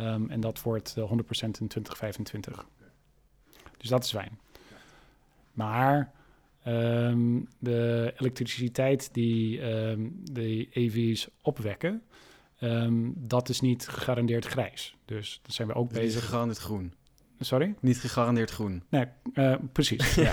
[0.00, 1.02] Um, en dat wordt 100%
[1.40, 2.66] in 2025.
[3.76, 4.38] Dus dat is fijn.
[5.52, 6.12] Maar
[6.66, 12.02] um, de elektriciteit die um, de EV's opwekken,
[12.60, 14.96] Um, dat is niet gegarandeerd grijs.
[15.04, 16.14] Dus dat zijn we ook dus bezig.
[16.14, 16.94] Niet gegarandeerd groen.
[17.38, 17.74] Sorry?
[17.80, 18.82] Niet gegarandeerd groen.
[18.88, 20.14] Nee, uh, precies.
[20.14, 20.32] ja.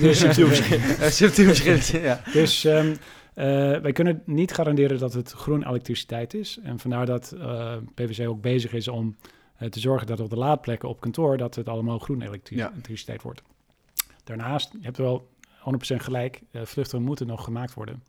[0.00, 2.00] dus, subtiel verschil.
[2.00, 2.22] ja.
[2.32, 2.96] Dus um, uh,
[3.80, 6.58] wij kunnen niet garanderen dat het groen elektriciteit is.
[6.62, 9.16] En vandaar dat uh, PwC ook bezig is om
[9.70, 11.36] te zorgen dat op de laadplekken op kantoor...
[11.36, 12.70] dat het allemaal groen ja.
[12.70, 13.42] elektriciteit wordt.
[14.24, 15.28] Daarnaast, je hebt wel
[15.92, 18.02] 100% gelijk, vluchten moeten nog gemaakt worden.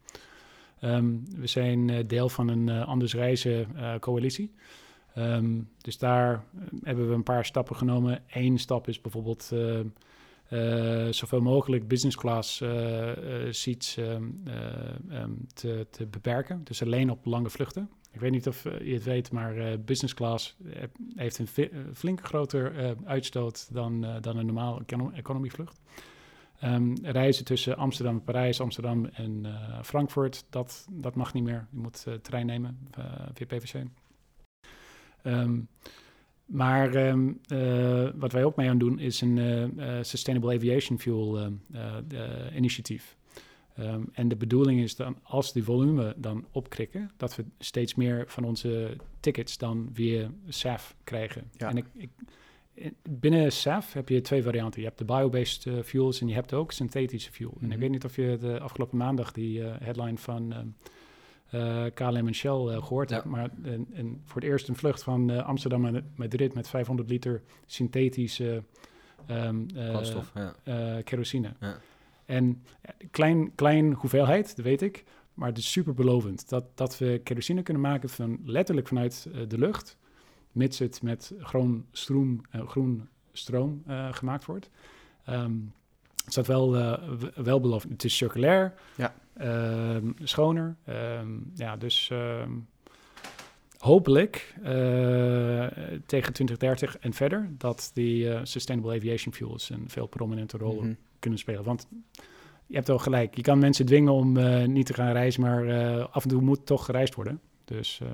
[0.82, 4.52] Um, we zijn uh, deel van een uh, Anders Reizen uh, coalitie.
[5.18, 6.44] Um, dus daar
[6.84, 8.24] hebben we een paar stappen genomen.
[8.28, 9.54] Eén stap is bijvoorbeeld
[11.10, 12.64] zoveel mogelijk business class
[13.50, 14.44] seats um,
[15.54, 16.64] te, te, beperken.
[16.64, 17.90] Dus alleen op lange vluchten.
[18.12, 20.58] Ik weet niet of je het weet, maar business class
[21.16, 24.82] heeft een flink groter uitstoot dan, dan een normaal
[25.14, 25.80] economy vlucht.
[26.64, 31.68] Um, reizen tussen Amsterdam en Parijs, Amsterdam en uh, Frankfurt, dat, dat mag niet meer.
[31.72, 33.74] Je moet uh, trein nemen uh, via PVC.
[33.74, 33.90] Um,
[35.22, 35.60] ehm,
[36.46, 37.40] maar um,
[38.16, 41.52] wat wij ook mee aan doen is een Sustainable Aviation Fuel
[42.56, 43.18] initiatief.
[44.14, 48.44] en de bedoeling is dan, als die volume dan opkrikken, dat we steeds meer van
[48.44, 51.52] onze tickets dan weer SAF krijgen.
[51.58, 51.70] Ja.
[51.70, 52.10] En ik, ik
[53.10, 54.82] binnen SAF heb je twee varianten.
[54.82, 57.54] Je hebt de biobased uh, fuels en je hebt ook synthetische fuel.
[57.60, 57.80] En ik mhm.
[57.80, 60.74] weet niet of je de afgelopen maandag die uh, headline van
[61.54, 63.16] uh, KLM en Shell gehoord ja.
[63.16, 63.28] hebt.
[63.28, 67.42] Maar en, en voor het eerst een vlucht van Amsterdam naar Madrid met 500 liter
[67.66, 68.64] synthetische
[69.30, 71.02] um, ja.
[71.02, 71.54] kerosine.
[71.60, 71.80] Ja.
[72.26, 72.64] En
[73.12, 75.04] klein, klein hoeveelheid, dat weet ik.
[75.34, 79.58] Maar het is super belovend dat, dat we kerosine kunnen maken van letterlijk vanuit de
[79.58, 79.98] lucht
[80.52, 84.70] mits het met groen stroom, uh, groen stroom uh, gemaakt wordt.
[85.30, 85.74] Um,
[86.24, 86.94] Het staat wel, uh,
[87.36, 87.90] wel beloofd.
[87.90, 89.14] Het is circulair, Ja.
[89.34, 90.76] ehm, schoner.
[90.86, 92.52] ehm, ja, dus ehm,
[93.78, 95.68] hopelijk eh,
[96.06, 100.94] tegen 2030 en verder dat die eh, sustainable aviation fuels een veel prominente rol Mhm.
[101.20, 101.64] kunnen spelen.
[101.64, 101.88] Want
[102.68, 105.68] je hebt wel gelijk, je kan mensen dwingen om eh, niet te gaan reizen, maar
[105.68, 107.40] eh, af en toe moet toch gereisd worden.
[107.66, 108.08] Dus eh,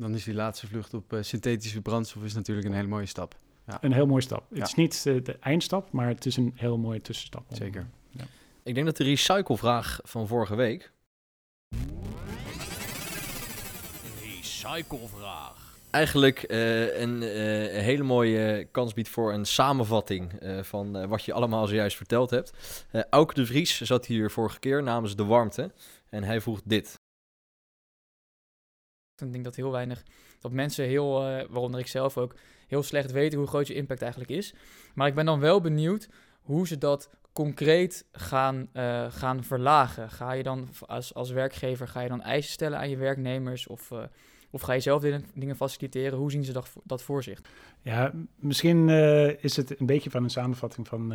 [0.00, 3.34] Dan is die laatste vlucht op eh, synthetische brandstof is natuurlijk een hele mooie stap.
[3.80, 4.46] een heel mooie stap.
[4.50, 4.58] Ja.
[4.58, 7.44] Het is niet eh, de eindstap, maar het is een heel mooie tussenstap.
[7.50, 7.86] om- Zeker.
[8.62, 10.92] Ik denk dat de recyclevraag van vorige week...
[14.22, 15.78] Recyclevraag.
[15.90, 21.24] Eigenlijk eh, een, eh, een hele mooie kans biedt voor een samenvatting eh, van wat
[21.24, 22.52] je allemaal zojuist verteld hebt.
[22.90, 25.70] Eh Auke de Vries zat hier vorige keer namens De Warmte.
[26.08, 26.99] En hij vroeg dit.
[29.26, 30.02] Ik denk dat heel weinig,
[30.40, 32.34] dat mensen heel, eh, waaronder ik zelf ook,
[32.66, 34.54] heel slecht weten hoe groot je impact eigenlijk is.
[34.94, 36.08] Maar ik ben dan wel benieuwd
[36.40, 40.10] hoe ze dat concreet gaan, eh, gaan verlagen.
[40.10, 43.90] Ga je dan als, als werkgever, ga je dan eisen stellen aan je werknemers of,
[43.90, 44.02] eh,
[44.50, 45.02] of ga je zelf
[45.34, 46.18] dingen, faciliteren?
[46.18, 46.52] Hoe zien ze
[46.84, 47.40] dat, voor- zich?
[47.82, 48.88] Ja, misschien
[49.40, 51.14] is het een beetje van een samenvatting van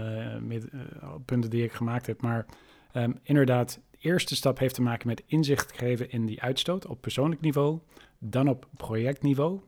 [1.25, 2.21] punten die ik gemaakt heb.
[2.21, 2.45] Maar
[2.91, 7.01] ehm, inderdaad, de eerste stap heeft te maken met inzicht geven in die uitstoot op
[7.01, 7.79] persoonlijk niveau.
[8.19, 9.59] Dan op projectniveau,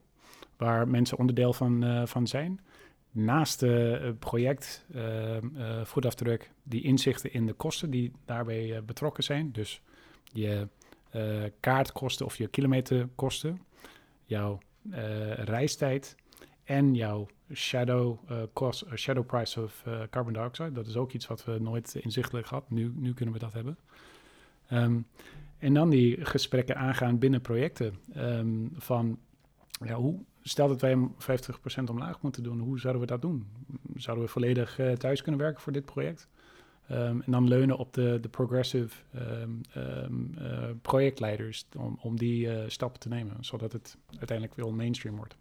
[0.57, 2.59] waar mensen onderdeel van, eh, van zijn.
[3.11, 9.23] Naast de project ehm, eh, voetafdruk, die inzichten in de kosten die daarbij eh, betrokken
[9.23, 9.51] zijn.
[9.51, 9.81] Dus
[10.33, 10.67] je
[11.09, 13.61] eh, kaartkosten of je kilometerkosten,
[14.25, 14.59] jouw
[14.91, 16.15] eh, reistijd
[16.63, 20.71] en jouw shadow, eh, cost, eh, shadow price of eh, carbon dioxide.
[20.71, 22.69] Dat is ook iets wat we nooit inzichtelijk gehad.
[22.69, 23.77] Nu, nu kunnen we dat hebben.
[24.67, 24.99] Ehm,
[25.57, 27.93] en dan die gesprekken aangaan binnen projecten.
[28.13, 29.19] ehm, van,
[29.85, 33.47] ja, hoe, stel dat wij hem 50% omlaag moeten doen, hoe zouden we dat doen?
[33.95, 36.27] Zouden we volledig eh, thuis kunnen werken voor dit project?
[36.87, 42.99] Ehm, en dan leunen op de, de progressive eh, projectleiders om, om die eh, stappen
[42.99, 45.37] te nemen, zodat het uiteindelijk wel mainstream wordt.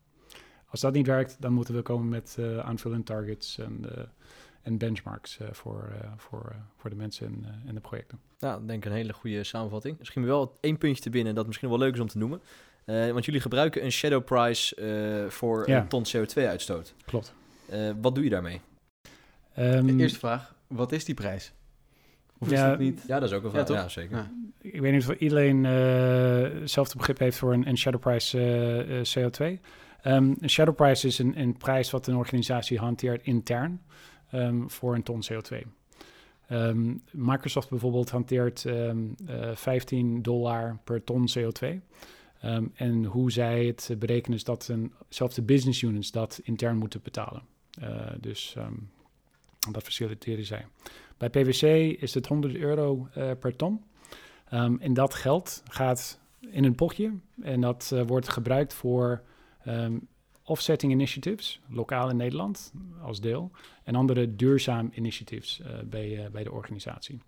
[0.66, 3.84] Als dat niet werkt, dan moeten we komen met aanvullende targets en,
[4.66, 8.18] en benchmarks eh, voor, eh, voor, eh, voor de mensen en, en de projecten.
[8.38, 9.98] Nou, ik denk een hele goede samenvatting.
[9.98, 12.40] Misschien wel één puntje te binnen dat misschien wel leuk is om te noemen.
[12.84, 15.80] Eh, want jullie gebruiken een shadow price eh, voor Ja.
[15.80, 16.94] een ton CO2-uitstoot.
[17.04, 17.34] Klopt.
[17.68, 18.60] Eh, wat doe je daarmee?
[19.54, 21.52] Ehm, Eerste vraag, wat is die prijs?
[22.38, 23.04] Of is Ja, dat niet...
[23.06, 23.66] Ja, dat is ook een Ja, vraag.
[23.66, 23.76] toch?
[23.76, 24.16] Ja, zeker.
[24.16, 24.30] Ja.
[24.60, 28.98] ik weet niet of iedereen eh, hetzelfde begrip heeft voor een, een shadow price eh,
[29.00, 29.60] eh, CO2.
[30.02, 33.80] Ehm, een shadow price is een, een prijs wat een organisatie hanteert intern
[34.30, 35.66] ehm, voor een ton CO2.
[36.46, 41.80] Ehm, Microsoft bijvoorbeeld hanteert ehm, eh, 15 dollar per ton CO2.
[42.40, 46.76] Ehm, en hoe zij het berekenen is dat een, zelfs de business units dat intern
[46.76, 47.42] moeten betalen.
[47.80, 48.74] Eh, dus ehm,
[49.70, 50.66] dat faciliteren zij.
[51.16, 51.62] Bij PwC
[52.00, 53.84] is het 100 euro eh, per ton.
[54.48, 57.12] Ehm, en dat geld gaat in een potje
[57.42, 59.22] en dat eh, wordt gebruikt voor
[59.64, 59.98] ehm,
[60.46, 63.50] offsetting initiatives, lokaal in Nederland als deel,
[63.84, 67.20] en andere duurzaam initiatives eh, bij, eh, bij de organisatie.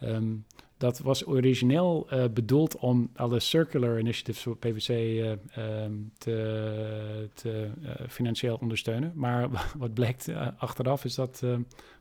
[0.00, 0.34] Ehm,
[0.76, 7.70] dat was origineel eh, bedoeld om alle circular initiatives voor PwC eh, ehm, te, te
[8.08, 9.12] financieel ondersteunen.
[9.14, 11.42] Maar wat eh, achteraf is dat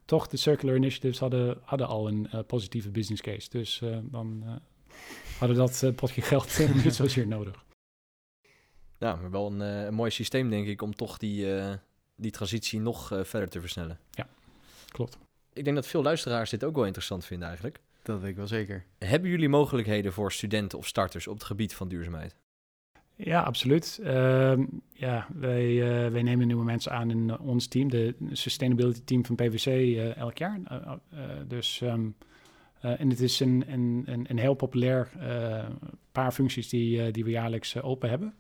[0.05, 3.49] toch de circular initiatives hadden, hadden al een positieve business case.
[3.49, 4.43] Dus dan
[5.39, 7.62] hadden dat potje geld niet zozeer nodig.
[9.03, 11.73] Ja, maar wel een, eh, een mooi systeem, denk ik, om toch die, eh,
[12.15, 13.99] die transitie nog eh, verder te versnellen.
[14.11, 14.27] Ja,
[14.87, 15.17] klopt.
[15.53, 17.79] Ik denk dat veel luisteraars dit ook wel interessant vinden eigenlijk.
[18.01, 18.85] Dat weet ik wel zeker.
[18.97, 22.35] Hebben jullie mogelijkheden voor studenten of starters op het gebied van duurzaamheid?
[23.15, 23.99] Ja, absoluut.
[24.03, 29.25] Ehm, ja, wij, eh, wij nemen nieuwe mensen aan in ons team, de sustainability team
[29.25, 30.59] van PwC, eh, elk jaar.
[31.47, 32.07] Dus, ehm,
[32.81, 35.69] eh, en het is een, een, een, een heel populair eh,
[36.11, 38.33] paar functies die, die we jaarlijks open hebben.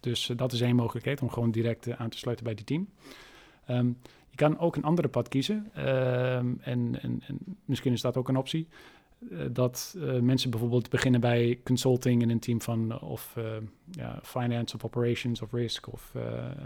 [0.00, 2.64] Dus eh, dat is één mogelijkheid om gewoon direct eh, aan te sluiten bij die
[2.64, 2.88] team.
[3.66, 3.86] Ehm,
[4.30, 5.70] je kan ook een andere pad kiezen.
[5.74, 8.68] ehm, en, en, en misschien is dat ook een optie.
[9.30, 13.36] Eh, dat mensen bijvoorbeeld beginnen bij consulting in een team van of
[13.90, 16.14] ja, finance of operations of risk of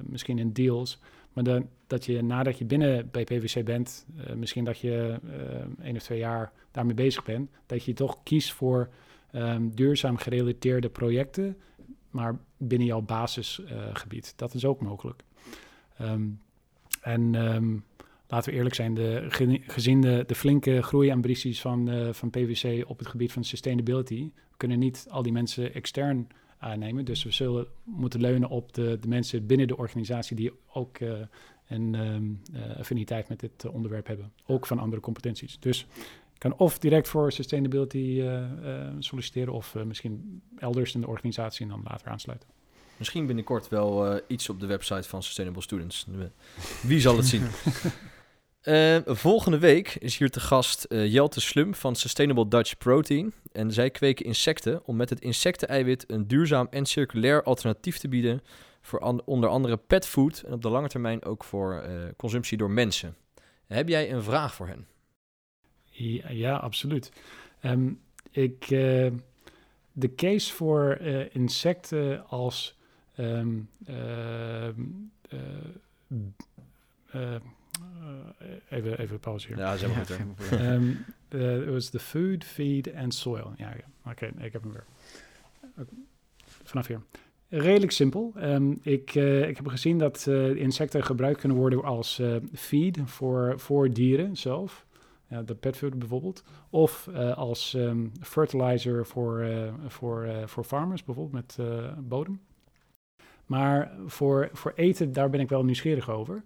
[0.03, 0.99] misschien in deals.
[1.32, 4.07] Maar dan, dat je nadat je binnen bij PwC bent,
[4.37, 8.53] misschien dat je eh één of twee jaar daarmee bezig bent, dat je toch kiest
[8.53, 8.89] voor
[9.30, 11.57] ehm, duurzaam gerelateerde projecten,
[12.13, 14.33] maar binnen jouw basisgebied.
[14.37, 15.23] dat is ook mogelijk.
[15.99, 16.29] Ehm,
[17.01, 17.77] en ehm,
[18.29, 22.99] laten we eerlijk zijn, de, ge- gezien de, flinke groeiambities van, eh, van PwC op
[22.99, 26.27] het gebied van sustainability, we kunnen niet al die mensen extern
[26.59, 27.05] aannemen.
[27.05, 31.13] Dus we zullen moeten leunen op de, de mensen binnen de organisatie die ook eh,
[31.67, 34.33] en ehm, eh, affiniteit met dit eh, onderwerp hebben.
[34.47, 35.59] Ook van andere competenties.
[35.61, 35.87] Dus
[36.43, 41.64] kan of direct voor sustainability eh, eh, solliciteren of eh, misschien elders in de organisatie
[41.64, 42.49] en dan later aansluiten.
[42.97, 46.07] Misschien binnenkort wel iets op de website van Sustainable Students.
[46.82, 47.47] Wie zal het zien?
[49.07, 53.32] Volgende week is hier te gast eh, Jelte Slum van Sustainable Dutch Protein.
[53.53, 58.43] En zij kweken insecten om met het insecteneiwit een duurzaam en circulair alternatief te bieden
[58.80, 61.84] voor an- onder andere petfood en op de lange termijn ook voor
[62.16, 63.16] consumptie door mensen.
[63.66, 64.86] Heb jij een vraag voor hen?
[65.93, 67.12] Ja, ja, absoluut.
[67.61, 67.93] Ehm,
[68.30, 69.11] ik, eh,
[69.93, 72.78] de case voor eh, insecten als
[73.14, 74.80] ehm, ehm,
[77.11, 77.34] eh,
[78.68, 79.59] even, even pauze hier.
[79.59, 80.51] Ja, zeg maar goed.
[80.51, 80.90] Ehm,
[81.28, 83.53] eh, Het was the food, feed and soil.
[83.57, 84.11] Ja, ja.
[84.11, 84.84] oké, ik heb hem weer.
[86.62, 87.01] Vanaf hier.
[87.49, 88.32] Redelijk simpel.
[88.36, 92.99] Ehm, ik, eh, ik heb gezien dat eh, insecten gebruikt kunnen worden als eh, feed
[93.05, 94.86] voor, voor dieren zelf.
[95.33, 96.45] Ja, de petfood bijvoorbeeld.
[96.70, 102.41] Of eh, als ehm, fertilizer voor, eh, voor, eh, voor farmers, bijvoorbeeld met eh, bodem.
[103.47, 106.43] Maar voor, voor eten, daar ben ik wel nieuwsgierig over.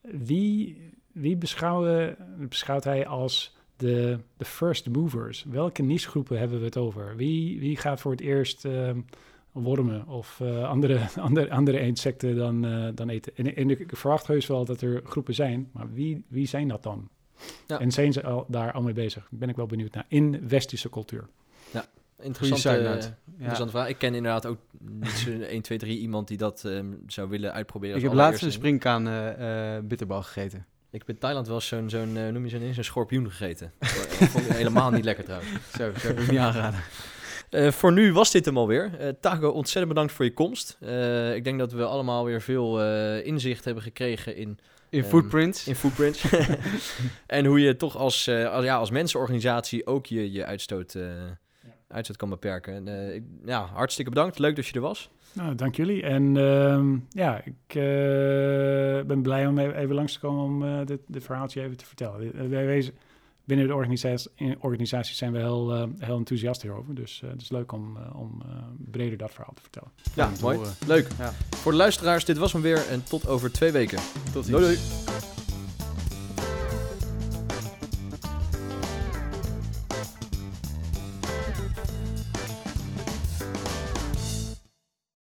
[0.00, 0.82] Wie,
[1.12, 5.44] wie beschouwt hij als de, de first movers?
[5.44, 7.16] Welke nichegroepen hebben we het over?
[7.16, 9.00] Wie, wie gaat voor het eerst ehm,
[9.52, 13.32] wormen of eh, andere, andere, andere insecten dan, eh, dan eten?
[13.36, 16.82] En, en ik verwacht heus wel dat er groepen zijn, maar wie, wie zijn dat
[16.82, 17.08] dan?
[17.66, 17.80] Ja.
[17.80, 19.28] En zijn ze al, daar al mee bezig?
[19.30, 20.04] Ben ik wel benieuwd naar.
[20.08, 21.28] In westerse cultuur.
[22.22, 22.78] Interessante.
[22.78, 23.32] Ja.
[23.32, 23.88] interessante vraag.
[23.88, 27.52] Ik ken inderdaad ook niet zo 1, 2, 3 iemand die dat ehm, zou willen
[27.52, 27.96] uitproberen.
[27.96, 30.66] Ik heb laatst een springkaan eh, eh, bitterbal gegeten.
[30.90, 33.30] Ik heb in Thailand wel eens zo'n, zo'n eh, noem je zo'n ding, zo'n schorpioen
[33.30, 33.72] gegeten.
[34.18, 35.50] Dat vond ik helemaal niet lekker trouwens.
[35.76, 36.80] Zo, ik niet aangeraden.
[37.50, 38.90] Eh, voor nu was dit hem alweer.
[38.98, 40.76] Eh Taco, ontzettend bedankt voor je komst.
[40.80, 44.58] Eh, ik denk dat we allemaal weer veel eh, inzicht hebben gekregen in,
[44.90, 45.66] In Ehm, footprints.
[45.68, 46.24] in footprints.
[47.26, 51.02] en hoe je toch als, eh, als, ja, als mensenorganisatie ook je, je uitstoot, eh,
[51.88, 52.74] uitstoot kan beperken.
[52.74, 54.38] En, eh, ik- ja, hartstikke bedankt.
[54.38, 55.10] Leuk dat je er was.
[55.32, 56.02] Nou, dank jullie.
[56.02, 60.86] En ehm, ja, ik eh, ben blij om even, even langs te komen om eh,
[60.86, 62.48] dit, dit verhaaltje even te vertellen.
[62.50, 62.94] Wij wezen,
[63.46, 63.74] binnen de
[64.60, 66.94] organisatie, zijn we heel, eh, heel enthousiast hierover.
[66.94, 68.56] Dus eh, het is leuk om, eh, om eh,
[68.90, 69.90] breder dat verhaal te vertellen.
[70.14, 70.58] Ja, mooi.
[70.86, 71.08] Leuk.
[71.18, 71.32] Ja.
[71.50, 72.86] Voor de luisteraars, dit was hem weer.
[72.88, 73.98] En tot over twee weken.
[74.32, 75.04] Tot Doei ziens.
[75.04, 75.35] doei.